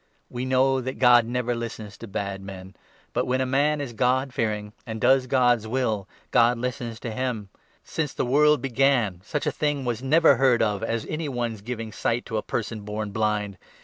We 0.31 0.45
know 0.45 0.81
that 0.81 0.97
God 0.97 1.27
never 1.27 1.53
listens 1.53 1.95
to 1.99 2.07
bad 2.07 2.41
men, 2.41 2.75
but, 3.13 3.25
when 3.27 3.39
a 3.39 3.45
man 3.45 3.77
31 3.77 3.87
is 3.87 3.93
god 3.93 4.33
fearing 4.33 4.73
and 4.83 4.99
does 4.99 5.27
God's 5.27 5.67
will, 5.67 6.07
God 6.31 6.57
listens 6.57 6.99
to 7.01 7.11
him. 7.11 7.49
Since 7.83 8.13
32 8.13 8.17
the 8.27 8.31
world 8.33 8.61
began, 8.63 9.21
such 9.23 9.45
a 9.45 9.51
thing 9.51 9.85
was 9.85 10.01
never 10.01 10.37
heard 10.37 10.63
of 10.63 10.81
as 10.81 11.05
any 11.07 11.29
one's 11.29 11.61
giving 11.61 11.91
sight 11.91 12.25
to 12.25 12.37
a 12.37 12.41
person 12.41 12.81
born 12.81 13.11
blind. 13.11 13.59